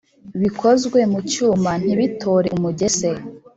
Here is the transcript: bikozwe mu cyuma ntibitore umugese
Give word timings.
bikozwe 0.41 0.99
mu 1.11 1.19
cyuma 1.31 1.71
ntibitore 1.83 2.47
umugese 2.57 3.09